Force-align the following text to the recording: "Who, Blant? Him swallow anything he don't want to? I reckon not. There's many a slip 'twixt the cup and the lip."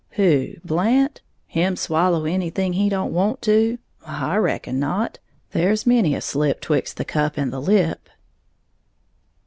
"Who, 0.17 0.55
Blant? 0.65 1.21
Him 1.45 1.75
swallow 1.75 2.25
anything 2.25 2.73
he 2.73 2.89
don't 2.89 3.13
want 3.13 3.39
to? 3.43 3.77
I 4.03 4.35
reckon 4.37 4.79
not. 4.79 5.19
There's 5.51 5.85
many 5.85 6.15
a 6.15 6.21
slip 6.21 6.59
'twixt 6.61 6.97
the 6.97 7.05
cup 7.05 7.37
and 7.37 7.53
the 7.53 7.61
lip." 7.61 8.09